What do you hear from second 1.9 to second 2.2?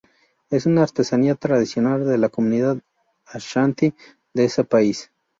de